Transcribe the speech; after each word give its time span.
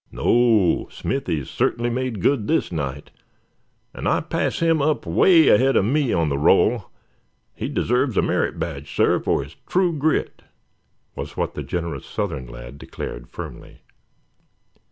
"No, 0.11 0.87
Smithy 0.89 1.45
certainly 1.45 1.91
made 1.91 2.23
good 2.23 2.47
this 2.47 2.71
night; 2.71 3.11
and 3.93 4.07
I 4.09 4.19
pass 4.21 4.57
him 4.57 4.81
up 4.81 5.05
away 5.05 5.47
ahead 5.49 5.75
of 5.75 5.85
me 5.85 6.11
on 6.11 6.29
the 6.29 6.39
roll. 6.39 6.85
He 7.53 7.69
deserves 7.69 8.17
a 8.17 8.23
merit 8.23 8.57
badge, 8.57 8.91
suh, 8.91 9.19
for 9.19 9.43
his 9.43 9.57
true 9.67 9.95
grit," 9.95 10.41
was 11.15 11.37
what 11.37 11.53
the 11.53 11.61
generous 11.61 12.07
Southern 12.07 12.47
lad 12.47 12.79
declared 12.79 13.29
firmly. 13.29 13.81